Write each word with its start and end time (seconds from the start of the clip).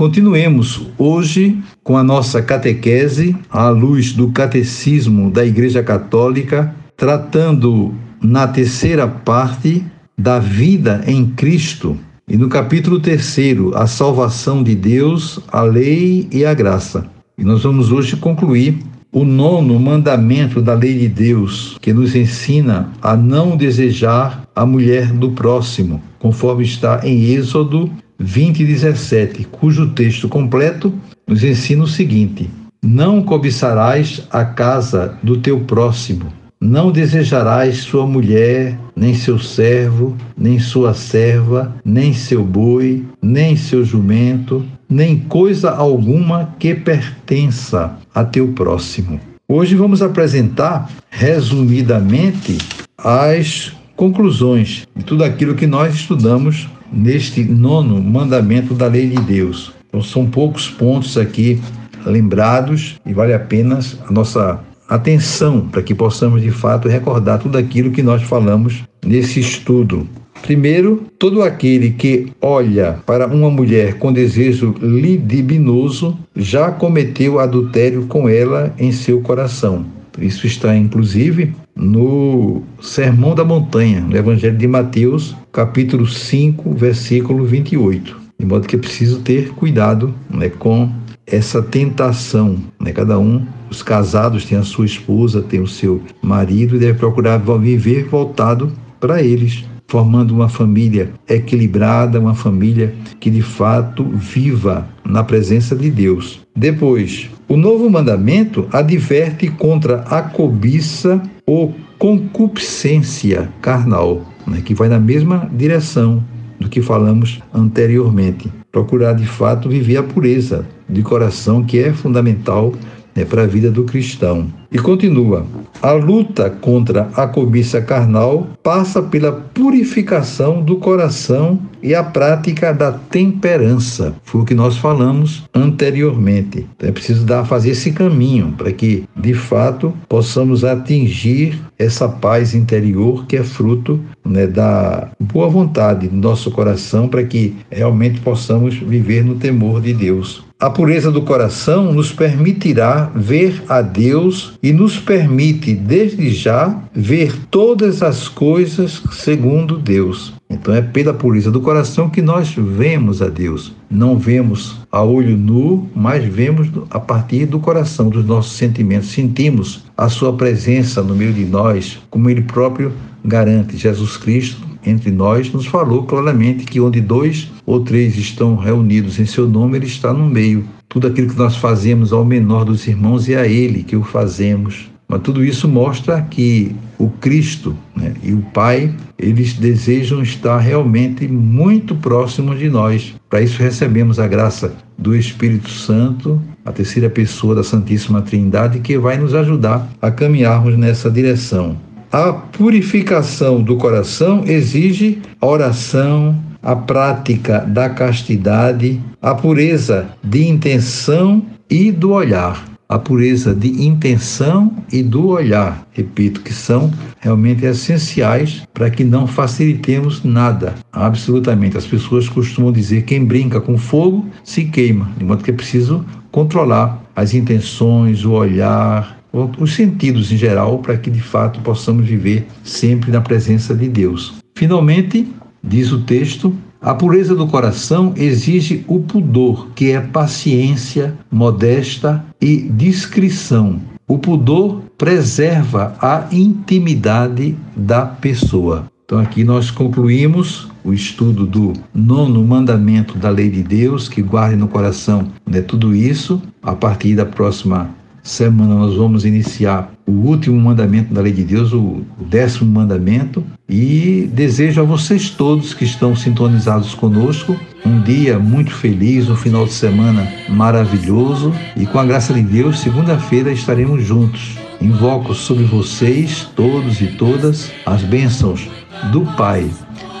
Continuemos 0.00 0.86
hoje 0.96 1.58
com 1.84 1.94
a 1.94 2.02
nossa 2.02 2.40
catequese 2.40 3.36
à 3.50 3.68
luz 3.68 4.14
do 4.14 4.32
Catecismo 4.32 5.30
da 5.30 5.44
Igreja 5.44 5.82
Católica, 5.82 6.74
tratando 6.96 7.94
na 8.18 8.48
terceira 8.48 9.06
parte 9.06 9.84
da 10.16 10.38
vida 10.38 11.04
em 11.06 11.26
Cristo 11.26 11.98
e 12.26 12.34
no 12.38 12.48
capítulo 12.48 12.98
terceiro, 12.98 13.76
a 13.76 13.86
salvação 13.86 14.62
de 14.62 14.74
Deus, 14.74 15.38
a 15.52 15.60
lei 15.60 16.26
e 16.32 16.46
a 16.46 16.54
graça. 16.54 17.06
E 17.36 17.44
nós 17.44 17.62
vamos 17.62 17.92
hoje 17.92 18.16
concluir 18.16 18.78
o 19.12 19.24
nono 19.24 19.78
mandamento 19.78 20.62
da 20.62 20.74
lei 20.74 20.98
de 20.98 21.08
Deus, 21.08 21.76
que 21.80 21.92
nos 21.92 22.14
ensina 22.14 22.90
a 23.02 23.16
não 23.16 23.56
desejar 23.56 24.44
a 24.54 24.64
mulher 24.64 25.12
do 25.12 25.32
próximo, 25.32 26.00
conforme 26.18 26.64
está 26.64 27.00
em 27.02 27.24
Êxodo 27.24 27.90
20:17, 28.22 29.46
cujo 29.50 29.90
texto 29.90 30.28
completo 30.28 30.92
nos 31.26 31.42
ensina 31.42 31.84
o 31.84 31.88
seguinte: 31.88 32.48
Não 32.82 33.22
cobiçarás 33.22 34.26
a 34.30 34.44
casa 34.44 35.18
do 35.22 35.38
teu 35.38 35.60
próximo, 35.60 36.32
não 36.60 36.92
desejarás 36.92 37.78
sua 37.78 38.06
mulher, 38.06 38.78
nem 38.94 39.14
seu 39.14 39.38
servo, 39.38 40.14
nem 40.36 40.58
sua 40.58 40.92
serva, 40.92 41.74
nem 41.82 42.12
seu 42.12 42.44
boi, 42.44 43.02
nem 43.22 43.56
seu 43.56 43.82
jumento, 43.82 44.62
nem 44.90 45.20
coisa 45.20 45.70
alguma 45.70 46.54
que 46.58 46.74
pertença 46.74 47.96
a 48.12 48.24
teu 48.24 48.48
próximo. 48.48 49.20
Hoje 49.48 49.76
vamos 49.76 50.02
apresentar, 50.02 50.90
resumidamente, 51.08 52.58
as 52.98 53.72
conclusões 53.96 54.86
de 54.96 55.04
tudo 55.04 55.22
aquilo 55.22 55.54
que 55.54 55.66
nós 55.66 55.94
estudamos 55.94 56.68
neste 56.92 57.44
nono 57.44 58.02
mandamento 58.02 58.74
da 58.74 58.86
lei 58.86 59.08
de 59.08 59.20
Deus. 59.22 59.72
Então, 59.88 60.02
são 60.02 60.26
poucos 60.26 60.68
pontos 60.68 61.16
aqui 61.16 61.60
lembrados 62.04 62.98
e 63.06 63.12
vale 63.12 63.32
a 63.32 63.38
pena 63.38 63.78
a 64.08 64.12
nossa 64.12 64.60
atenção 64.88 65.68
para 65.68 65.82
que 65.82 65.94
possamos 65.94 66.42
de 66.42 66.50
fato 66.50 66.88
recordar 66.88 67.38
tudo 67.38 67.56
aquilo 67.56 67.92
que 67.92 68.02
nós 68.02 68.22
falamos 68.22 68.82
nesse 69.04 69.38
estudo. 69.38 70.08
Primeiro, 70.42 71.04
todo 71.18 71.42
aquele 71.42 71.90
que 71.90 72.32
olha 72.40 72.98
para 73.06 73.26
uma 73.26 73.50
mulher 73.50 73.94
com 73.94 74.12
desejo 74.12 74.74
libidinoso 74.80 76.18
já 76.34 76.70
cometeu 76.70 77.38
adultério 77.38 78.06
com 78.06 78.28
ela 78.28 78.74
em 78.78 78.90
seu 78.90 79.20
coração. 79.20 79.84
Isso 80.18 80.46
está 80.46 80.76
inclusive 80.76 81.52
no 81.74 82.62
Sermão 82.80 83.34
da 83.34 83.44
Montanha, 83.44 84.00
no 84.00 84.16
Evangelho 84.16 84.56
de 84.56 84.66
Mateus, 84.66 85.36
capítulo 85.52 86.06
5, 86.06 86.74
versículo 86.74 87.44
28. 87.44 88.18
De 88.38 88.46
modo 88.46 88.66
que 88.66 88.76
é 88.76 88.78
preciso 88.78 89.20
ter 89.20 89.50
cuidado 89.50 90.12
né, 90.28 90.48
com 90.48 90.90
essa 91.26 91.62
tentação. 91.62 92.56
Né? 92.78 92.92
Cada 92.92 93.18
um, 93.18 93.46
os 93.70 93.82
casados 93.82 94.44
têm 94.44 94.58
a 94.58 94.62
sua 94.62 94.86
esposa, 94.86 95.42
tem 95.42 95.60
o 95.60 95.66
seu 95.66 96.02
marido 96.22 96.76
e 96.76 96.78
deve 96.78 96.98
procurar 96.98 97.38
viver 97.38 98.04
voltado 98.04 98.72
para 98.98 99.22
eles, 99.22 99.64
formando 99.90 100.30
uma 100.30 100.48
família 100.48 101.10
equilibrada, 101.28 102.20
uma 102.20 102.34
família 102.34 102.94
que 103.18 103.28
de 103.28 103.42
fato 103.42 104.04
viva 104.04 104.86
na 105.04 105.24
presença 105.24 105.74
de 105.74 105.90
Deus. 105.90 106.40
Depois, 106.56 107.28
o 107.48 107.56
novo 107.56 107.90
mandamento 107.90 108.68
adverte 108.72 109.48
contra 109.48 110.02
a 110.02 110.22
cobiça 110.22 111.20
ou 111.44 111.74
concupiscência 111.98 113.50
carnal, 113.60 114.24
né, 114.46 114.62
que 114.64 114.74
vai 114.74 114.88
na 114.88 115.00
mesma 115.00 115.50
direção 115.52 116.22
do 116.60 116.68
que 116.68 116.80
falamos 116.80 117.40
anteriormente. 117.52 118.48
Procurar 118.70 119.14
de 119.14 119.26
fato 119.26 119.68
viver 119.68 119.96
a 119.96 120.04
pureza 120.04 120.64
de 120.88 121.02
coração, 121.02 121.64
que 121.64 121.80
é 121.80 121.92
fundamental 121.92 122.72
né, 123.12 123.24
para 123.24 123.42
a 123.42 123.46
vida 123.46 123.72
do 123.72 123.82
cristão. 123.82 124.59
E 124.72 124.78
continua: 124.78 125.44
a 125.82 125.92
luta 125.92 126.48
contra 126.48 127.08
a 127.16 127.26
cobiça 127.26 127.80
carnal 127.80 128.46
passa 128.62 129.02
pela 129.02 129.32
purificação 129.32 130.62
do 130.62 130.76
coração 130.76 131.58
e 131.82 131.94
a 131.94 132.04
prática 132.04 132.72
da 132.72 132.92
temperança. 132.92 134.14
Foi 134.22 134.42
o 134.42 134.44
que 134.44 134.54
nós 134.54 134.76
falamos 134.76 135.44
anteriormente. 135.54 136.66
Então 136.76 136.88
é 136.88 136.92
preciso 136.92 137.24
dar, 137.24 137.44
fazer 137.44 137.70
esse 137.70 137.92
caminho 137.92 138.54
para 138.56 138.70
que, 138.70 139.04
de 139.16 139.34
fato, 139.34 139.92
possamos 140.08 140.64
atingir 140.64 141.58
essa 141.78 142.08
paz 142.08 142.54
interior 142.54 143.26
que 143.26 143.36
é 143.36 143.42
fruto 143.42 143.98
né, 144.24 144.46
da 144.46 145.10
boa 145.18 145.48
vontade 145.48 146.08
do 146.08 146.16
nosso 146.16 146.50
coração 146.50 147.08
para 147.08 147.24
que 147.24 147.56
realmente 147.70 148.20
possamos 148.20 148.74
viver 148.76 149.24
no 149.24 149.36
temor 149.36 149.80
de 149.80 149.94
Deus. 149.94 150.44
A 150.60 150.68
pureza 150.68 151.10
do 151.10 151.22
coração 151.22 151.90
nos 151.90 152.12
permitirá 152.12 153.10
ver 153.14 153.62
a 153.66 153.80
Deus 153.80 154.58
e 154.62 154.72
nos 154.72 154.98
permite, 154.98 155.74
desde 155.74 156.30
já, 156.30 156.78
ver 156.94 157.34
todas 157.50 158.02
as 158.02 158.28
coisas 158.28 159.02
segundo 159.10 159.78
Deus. 159.78 160.34
Então 160.48 160.74
é 160.74 160.82
pela 160.82 161.14
pureza 161.14 161.50
do 161.50 161.60
coração 161.60 162.10
que 162.10 162.20
nós 162.20 162.54
vemos 162.54 163.22
a 163.22 163.28
Deus. 163.28 163.72
Não 163.90 164.18
vemos 164.18 164.80
a 164.90 165.02
olho 165.02 165.36
nu, 165.36 165.88
mas 165.94 166.24
vemos 166.24 166.68
a 166.90 166.98
partir 166.98 167.46
do 167.46 167.60
coração, 167.60 168.10
dos 168.10 168.24
nossos 168.24 168.56
sentimentos. 168.56 169.10
Sentimos 169.10 169.84
a 169.96 170.08
sua 170.08 170.32
presença 170.32 171.02
no 171.02 171.14
meio 171.14 171.32
de 171.32 171.44
nós, 171.44 171.98
como 172.10 172.28
ele 172.28 172.42
próprio 172.42 172.92
garante. 173.24 173.76
Jesus 173.76 174.16
Cristo 174.16 174.70
entre 174.84 175.10
nós 175.10 175.52
nos 175.52 175.66
falou 175.66 176.04
claramente 176.04 176.64
que 176.64 176.80
onde 176.80 177.00
dois 177.00 177.50
ou 177.66 177.80
três 177.80 178.16
estão 178.16 178.56
reunidos 178.56 179.18
em 179.18 179.26
seu 179.26 179.48
nome, 179.48 179.76
ele 179.76 179.86
está 179.86 180.12
no 180.12 180.26
meio. 180.26 180.64
Tudo 180.90 181.06
aquilo 181.06 181.28
que 181.28 181.38
nós 181.38 181.54
fazemos 181.54 182.12
ao 182.12 182.24
menor 182.24 182.64
dos 182.64 182.84
irmãos 182.88 183.28
é 183.28 183.36
a 183.36 183.46
ele 183.46 183.84
que 183.84 183.94
o 183.94 184.02
fazemos. 184.02 184.90
Mas 185.06 185.22
tudo 185.22 185.44
isso 185.44 185.68
mostra 185.68 186.20
que 186.20 186.74
o 186.98 187.08
Cristo 187.08 187.76
né, 187.94 188.12
e 188.24 188.32
o 188.32 188.42
Pai, 188.52 188.92
eles 189.16 189.54
desejam 189.54 190.20
estar 190.20 190.58
realmente 190.58 191.28
muito 191.28 191.94
próximos 191.94 192.58
de 192.58 192.68
nós. 192.68 193.14
Para 193.28 193.40
isso 193.40 193.62
recebemos 193.62 194.18
a 194.18 194.26
graça 194.26 194.74
do 194.98 195.14
Espírito 195.14 195.70
Santo, 195.70 196.42
a 196.64 196.72
terceira 196.72 197.08
pessoa 197.08 197.54
da 197.54 197.62
Santíssima 197.62 198.20
Trindade, 198.20 198.80
que 198.80 198.98
vai 198.98 199.16
nos 199.16 199.32
ajudar 199.32 199.88
a 200.02 200.10
caminharmos 200.10 200.76
nessa 200.76 201.08
direção. 201.08 201.76
A 202.10 202.32
purificação 202.32 203.62
do 203.62 203.76
coração 203.76 204.42
exige 204.44 205.22
oração, 205.40 206.36
a 206.62 206.76
prática 206.76 207.60
da 207.60 207.88
castidade, 207.88 209.00
a 209.20 209.34
pureza 209.34 210.08
de 210.22 210.46
intenção 210.46 211.42
e 211.68 211.90
do 211.90 212.12
olhar. 212.12 212.64
A 212.88 212.98
pureza 212.98 213.54
de 213.54 213.84
intenção 213.86 214.72
e 214.92 215.00
do 215.00 215.28
olhar, 215.28 215.86
repito, 215.92 216.40
que 216.40 216.52
são 216.52 216.90
realmente 217.20 217.64
essenciais 217.64 218.64
para 218.74 218.90
que 218.90 219.04
não 219.04 219.28
facilitemos 219.28 220.24
nada, 220.24 220.74
absolutamente. 220.92 221.76
As 221.76 221.86
pessoas 221.86 222.28
costumam 222.28 222.72
dizer 222.72 223.02
que 223.02 223.14
quem 223.14 223.24
brinca 223.24 223.60
com 223.60 223.78
fogo 223.78 224.26
se 224.42 224.64
queima, 224.64 225.08
de 225.16 225.24
modo 225.24 225.44
que 225.44 225.52
é 225.52 225.54
preciso 225.54 226.04
controlar 226.32 227.00
as 227.14 227.32
intenções, 227.32 228.24
o 228.24 228.32
olhar, 228.32 229.20
os 229.32 229.72
sentidos 229.72 230.32
em 230.32 230.36
geral, 230.36 230.78
para 230.78 230.96
que 230.96 231.10
de 231.10 231.20
fato 231.20 231.60
possamos 231.60 232.08
viver 232.08 232.44
sempre 232.64 233.12
na 233.12 233.20
presença 233.20 233.72
de 233.72 233.88
Deus. 233.88 234.34
Finalmente, 234.56 235.28
diz 235.62 235.92
o 235.92 236.00
texto, 236.00 236.54
a 236.80 236.94
pureza 236.94 237.34
do 237.34 237.46
coração 237.46 238.14
exige 238.16 238.84
o 238.88 239.00
pudor, 239.00 239.68
que 239.74 239.90
é 239.90 240.00
paciência, 240.00 241.14
modesta 241.30 242.24
e 242.40 242.56
discrição. 242.56 243.80
O 244.08 244.18
pudor 244.18 244.80
preserva 244.96 245.94
a 246.00 246.26
intimidade 246.32 247.54
da 247.76 248.06
pessoa. 248.06 248.86
Então, 249.04 249.18
aqui 249.18 249.44
nós 249.44 249.70
concluímos 249.70 250.68
o 250.84 250.92
estudo 250.92 251.44
do 251.44 251.72
nono 251.94 252.42
mandamento 252.44 253.18
da 253.18 253.28
lei 253.28 253.50
de 253.50 253.62
Deus, 253.62 254.08
que 254.08 254.22
guarde 254.22 254.56
no 254.56 254.68
coração 254.68 255.28
né, 255.46 255.60
tudo 255.60 255.94
isso. 255.94 256.40
A 256.62 256.74
partir 256.74 257.14
da 257.14 257.26
próxima 257.26 257.90
semana 258.22 258.74
nós 258.74 258.94
vamos 258.94 259.24
iniciar 259.24 259.92
o 260.06 260.12
último 260.12 260.60
mandamento 260.60 261.12
da 261.12 261.20
lei 261.20 261.32
de 261.32 261.44
Deus, 261.44 261.72
o 261.72 262.02
décimo 262.18 262.70
mandamento, 262.70 263.44
e 263.68 264.28
desejo 264.32 264.80
a 264.80 264.84
vocês 264.84 265.30
todos 265.30 265.72
que 265.72 265.84
estão 265.84 266.14
sintonizados 266.16 266.94
conosco 266.94 267.56
um 267.84 268.00
dia 268.02 268.38
muito 268.38 268.72
feliz, 268.72 269.28
um 269.28 269.36
final 269.36 269.64
de 269.64 269.72
semana 269.72 270.30
maravilhoso 270.48 271.52
e 271.76 271.86
com 271.86 271.98
a 271.98 272.04
graça 272.04 272.34
de 272.34 272.42
Deus, 272.42 272.80
segunda-feira 272.80 273.52
estaremos 273.52 274.04
juntos 274.04 274.58
Invoco 274.80 275.34
sobre 275.34 275.64
vocês, 275.64 276.48
todos 276.56 277.02
e 277.02 277.08
todas, 277.08 277.70
as 277.84 278.02
bênçãos 278.02 278.66
do 279.12 279.20
Pai, 279.36 279.70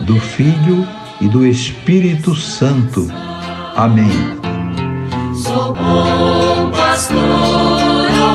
do 0.00 0.18
Filho 0.18 0.86
e 1.20 1.28
do 1.28 1.46
Espírito 1.46 2.34
Santo. 2.34 3.06
Amém. 3.76 4.08
Sou 5.34 5.74
bom 5.74 6.70
pastor, 6.70 7.55